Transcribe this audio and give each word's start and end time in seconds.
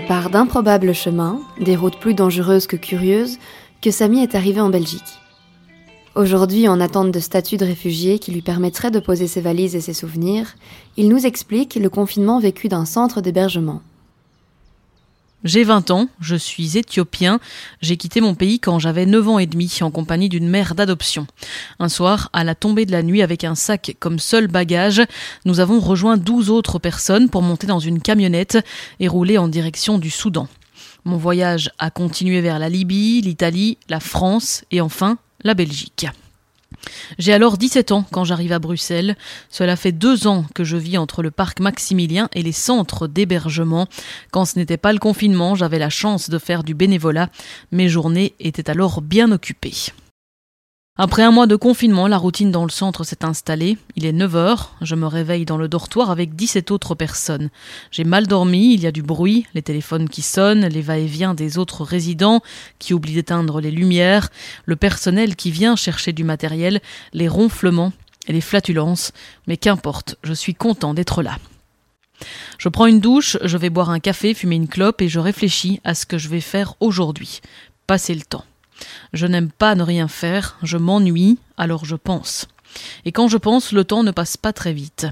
Par 0.00 0.28
d'improbables 0.28 0.92
chemins, 0.92 1.40
des 1.60 1.76
routes 1.76 2.00
plus 2.00 2.14
dangereuses 2.14 2.66
que 2.66 2.74
curieuses, 2.74 3.38
que 3.80 3.92
Samy 3.92 4.24
est 4.24 4.34
arrivé 4.34 4.60
en 4.60 4.68
Belgique. 4.68 5.20
Aujourd'hui, 6.16 6.66
en 6.66 6.80
attente 6.80 7.12
de 7.12 7.20
statut 7.20 7.56
de 7.56 7.64
réfugié 7.64 8.18
qui 8.18 8.32
lui 8.32 8.42
permettrait 8.42 8.90
de 8.90 8.98
poser 8.98 9.28
ses 9.28 9.40
valises 9.40 9.76
et 9.76 9.80
ses 9.80 9.94
souvenirs, 9.94 10.56
il 10.96 11.08
nous 11.08 11.26
explique 11.26 11.76
le 11.76 11.88
confinement 11.88 12.40
vécu 12.40 12.68
d'un 12.68 12.86
centre 12.86 13.20
d'hébergement. 13.20 13.82
J'ai 15.44 15.62
20 15.62 15.90
ans, 15.90 16.08
je 16.20 16.36
suis 16.36 16.78
éthiopien, 16.78 17.38
j'ai 17.82 17.98
quitté 17.98 18.22
mon 18.22 18.34
pays 18.34 18.60
quand 18.60 18.78
j'avais 18.78 19.04
9 19.04 19.28
ans 19.28 19.38
et 19.38 19.46
demi 19.46 19.70
en 19.82 19.90
compagnie 19.90 20.30
d'une 20.30 20.48
mère 20.48 20.74
d'adoption. 20.74 21.26
Un 21.78 21.90
soir, 21.90 22.30
à 22.32 22.44
la 22.44 22.54
tombée 22.54 22.86
de 22.86 22.92
la 22.92 23.02
nuit 23.02 23.20
avec 23.20 23.44
un 23.44 23.54
sac 23.54 23.94
comme 24.00 24.18
seul 24.18 24.46
bagage, 24.46 25.02
nous 25.44 25.60
avons 25.60 25.80
rejoint 25.80 26.16
12 26.16 26.48
autres 26.48 26.78
personnes 26.78 27.28
pour 27.28 27.42
monter 27.42 27.66
dans 27.66 27.78
une 27.78 28.00
camionnette 28.00 28.56
et 29.00 29.08
rouler 29.08 29.36
en 29.36 29.48
direction 29.48 29.98
du 29.98 30.08
Soudan. 30.08 30.48
Mon 31.04 31.18
voyage 31.18 31.70
a 31.78 31.90
continué 31.90 32.40
vers 32.40 32.58
la 32.58 32.70
Libye, 32.70 33.20
l'Italie, 33.20 33.76
la 33.90 34.00
France 34.00 34.64
et 34.70 34.80
enfin 34.80 35.18
la 35.42 35.52
Belgique. 35.52 36.06
J'ai 37.18 37.32
alors 37.32 37.58
17 37.58 37.92
ans 37.92 38.04
quand 38.10 38.24
j'arrive 38.24 38.52
à 38.52 38.58
Bruxelles. 38.58 39.16
Cela 39.48 39.76
fait 39.76 39.92
deux 39.92 40.26
ans 40.26 40.44
que 40.54 40.64
je 40.64 40.76
vis 40.76 40.98
entre 40.98 41.22
le 41.22 41.30
parc 41.30 41.60
Maximilien 41.60 42.28
et 42.32 42.42
les 42.42 42.52
centres 42.52 43.06
d'hébergement. 43.06 43.86
Quand 44.30 44.44
ce 44.44 44.58
n'était 44.58 44.76
pas 44.76 44.92
le 44.92 44.98
confinement, 44.98 45.54
j'avais 45.54 45.78
la 45.78 45.90
chance 45.90 46.30
de 46.30 46.38
faire 46.38 46.64
du 46.64 46.74
bénévolat. 46.74 47.28
Mes 47.72 47.88
journées 47.88 48.34
étaient 48.40 48.70
alors 48.70 49.00
bien 49.00 49.32
occupées. 49.32 49.92
Après 50.96 51.24
un 51.24 51.32
mois 51.32 51.48
de 51.48 51.56
confinement, 51.56 52.06
la 52.06 52.18
routine 52.18 52.52
dans 52.52 52.62
le 52.62 52.70
centre 52.70 53.02
s'est 53.02 53.24
installée. 53.24 53.78
Il 53.96 54.06
est 54.06 54.12
9 54.12 54.36
heures, 54.36 54.76
je 54.80 54.94
me 54.94 55.08
réveille 55.08 55.44
dans 55.44 55.56
le 55.56 55.66
dortoir 55.66 56.08
avec 56.08 56.36
17 56.36 56.70
autres 56.70 56.94
personnes. 56.94 57.50
J'ai 57.90 58.04
mal 58.04 58.28
dormi, 58.28 58.74
il 58.74 58.80
y 58.80 58.86
a 58.86 58.92
du 58.92 59.02
bruit, 59.02 59.44
les 59.54 59.62
téléphones 59.62 60.08
qui 60.08 60.22
sonnent, 60.22 60.68
les 60.68 60.82
va-et-vient 60.82 61.34
des 61.34 61.58
autres 61.58 61.82
résidents 61.82 62.42
qui 62.78 62.94
oublient 62.94 63.14
d'éteindre 63.14 63.60
les 63.60 63.72
lumières, 63.72 64.28
le 64.66 64.76
personnel 64.76 65.34
qui 65.34 65.50
vient 65.50 65.74
chercher 65.74 66.12
du 66.12 66.22
matériel, 66.22 66.80
les 67.12 67.26
ronflements 67.26 67.92
et 68.28 68.32
les 68.32 68.40
flatulences. 68.40 69.10
Mais 69.48 69.56
qu'importe, 69.56 70.14
je 70.22 70.32
suis 70.32 70.54
content 70.54 70.94
d'être 70.94 71.24
là. 71.24 71.38
Je 72.56 72.68
prends 72.68 72.86
une 72.86 73.00
douche, 73.00 73.36
je 73.42 73.56
vais 73.56 73.68
boire 73.68 73.90
un 73.90 73.98
café, 73.98 74.32
fumer 74.32 74.54
une 74.54 74.68
clope 74.68 75.02
et 75.02 75.08
je 75.08 75.18
réfléchis 75.18 75.80
à 75.82 75.96
ce 75.96 76.06
que 76.06 76.18
je 76.18 76.28
vais 76.28 76.40
faire 76.40 76.74
aujourd'hui. 76.78 77.40
Passer 77.88 78.14
le 78.14 78.22
temps. 78.22 78.44
Je 79.12 79.26
n'aime 79.26 79.50
pas 79.50 79.74
ne 79.74 79.82
rien 79.82 80.08
faire, 80.08 80.56
je 80.62 80.76
m'ennuie, 80.76 81.38
alors 81.56 81.84
je 81.84 81.96
pense. 81.96 82.48
Et 83.04 83.12
quand 83.12 83.28
je 83.28 83.36
pense, 83.36 83.72
le 83.72 83.84
temps 83.84 84.02
ne 84.02 84.10
passe 84.10 84.36
pas 84.36 84.52
très 84.52 84.72
vite. 84.72 85.06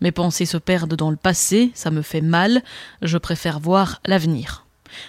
Mes 0.00 0.12
pensées 0.12 0.46
se 0.46 0.56
perdent 0.56 0.94
dans 0.94 1.10
le 1.10 1.16
passé, 1.16 1.70
ça 1.74 1.90
me 1.90 2.02
fait 2.02 2.20
mal, 2.20 2.62
je 3.02 3.18
préfère 3.18 3.60
voir 3.60 4.00
l'avenir. 4.04 4.66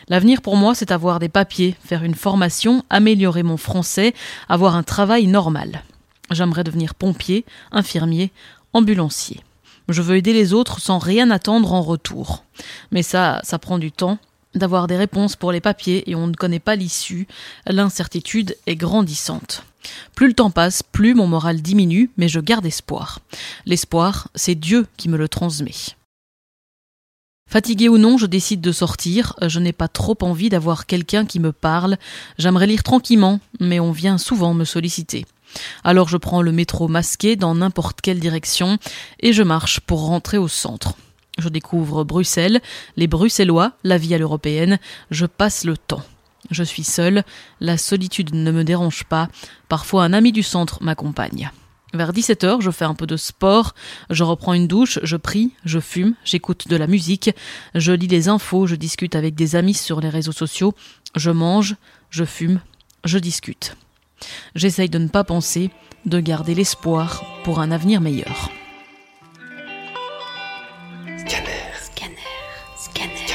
L'avenir 0.07 0.41
pour 0.41 0.57
moi, 0.57 0.75
c'est 0.75 0.91
avoir 0.91 1.19
des 1.19 1.29
papiers, 1.29 1.75
faire 1.83 2.03
une 2.03 2.15
formation, 2.15 2.83
améliorer 2.89 3.43
mon 3.43 3.57
français, 3.57 4.13
avoir 4.47 4.75
un 4.75 4.83
travail 4.83 5.27
normal. 5.27 5.83
J'aimerais 6.31 6.63
devenir 6.63 6.95
pompier, 6.95 7.45
infirmier, 7.71 8.31
ambulancier. 8.73 9.41
Je 9.87 10.01
veux 10.01 10.17
aider 10.17 10.33
les 10.33 10.53
autres 10.53 10.79
sans 10.79 10.99
rien 10.99 11.31
attendre 11.31 11.73
en 11.73 11.81
retour. 11.81 12.43
Mais 12.91 13.01
ça, 13.01 13.39
ça 13.43 13.57
prend 13.57 13.79
du 13.79 13.91
temps, 13.91 14.19
d'avoir 14.55 14.87
des 14.87 14.97
réponses 14.97 15.35
pour 15.35 15.51
les 15.51 15.61
papiers 15.61 16.09
et 16.09 16.15
on 16.15 16.27
ne 16.27 16.33
connaît 16.33 16.59
pas 16.59 16.75
l'issue, 16.75 17.27
l'incertitude 17.67 18.57
est 18.67 18.75
grandissante. 18.75 19.63
Plus 20.15 20.27
le 20.27 20.33
temps 20.33 20.51
passe, 20.51 20.83
plus 20.83 21.13
mon 21.13 21.27
moral 21.27 21.61
diminue, 21.61 22.11
mais 22.17 22.27
je 22.27 22.39
garde 22.39 22.65
espoir. 22.65 23.19
L'espoir, 23.65 24.29
c'est 24.35 24.55
Dieu 24.55 24.87
qui 24.97 25.09
me 25.09 25.17
le 25.17 25.29
transmet. 25.29 25.95
Fatigué 27.49 27.89
ou 27.89 27.97
non, 27.97 28.17
je 28.17 28.27
décide 28.27 28.61
de 28.61 28.71
sortir. 28.71 29.33
Je 29.41 29.59
n'ai 29.59 29.73
pas 29.73 29.87
trop 29.87 30.17
envie 30.21 30.49
d'avoir 30.49 30.85
quelqu'un 30.85 31.25
qui 31.25 31.39
me 31.39 31.51
parle. 31.51 31.97
J'aimerais 32.37 32.67
lire 32.67 32.83
tranquillement, 32.83 33.39
mais 33.59 33.79
on 33.79 33.91
vient 33.91 34.19
souvent 34.19 34.53
me 34.53 34.65
solliciter. 34.65 35.25
Alors 35.83 36.09
je 36.09 36.17
prends 36.17 36.43
le 36.43 36.51
métro 36.51 36.87
masqué 36.87 37.35
dans 37.35 37.55
n'importe 37.55 38.01
quelle 38.01 38.19
direction 38.19 38.77
et 39.19 39.33
je 39.33 39.41
marche 39.41 39.79
pour 39.79 40.05
rentrer 40.05 40.37
au 40.37 40.47
centre. 40.47 40.93
Je 41.39 41.49
découvre 41.49 42.03
Bruxelles, 42.03 42.61
les 42.97 43.07
Bruxellois, 43.07 43.71
la 43.83 43.97
vie 43.97 44.13
à 44.13 44.17
l'européenne, 44.17 44.77
je 45.09 45.25
passe 45.25 45.63
le 45.63 45.77
temps. 45.77 46.03
Je 46.51 46.63
suis 46.63 46.83
seule, 46.83 47.23
la 47.59 47.77
solitude 47.77 48.33
ne 48.33 48.51
me 48.51 48.63
dérange 48.63 49.03
pas, 49.05 49.29
parfois 49.67 50.03
un 50.03 50.13
ami 50.13 50.31
du 50.31 50.43
centre 50.43 50.81
m'accompagne. 50.83 51.51
Vers 51.93 52.13
17h, 52.13 52.61
je 52.61 52.69
fais 52.69 52.85
un 52.85 52.93
peu 52.93 53.07
de 53.07 53.17
sport, 53.17 53.73
je 54.09 54.23
reprends 54.23 54.53
une 54.53 54.67
douche, 54.67 54.99
je 55.01 55.17
prie, 55.17 55.51
je 55.65 55.79
fume, 55.79 56.13
j'écoute 56.23 56.67
de 56.67 56.75
la 56.75 56.85
musique, 56.85 57.31
je 57.73 57.91
lis 57.91 58.07
les 58.07 58.27
infos, 58.27 58.67
je 58.67 58.75
discute 58.75 59.15
avec 59.15 59.33
des 59.33 59.55
amis 59.55 59.73
sur 59.73 59.99
les 59.99 60.09
réseaux 60.09 60.31
sociaux, 60.31 60.75
je 61.15 61.31
mange, 61.31 61.77
je 62.11 62.25
fume, 62.25 62.59
je 63.05 63.17
discute. 63.17 63.75
J'essaye 64.53 64.89
de 64.89 64.99
ne 64.99 65.07
pas 65.07 65.23
penser, 65.23 65.71
de 66.05 66.19
garder 66.19 66.53
l'espoir 66.53 67.23
pour 67.43 67.59
un 67.59 67.71
avenir 67.71 68.01
meilleur. 68.01 68.51
Skin 72.79 73.09
it. 73.11 73.28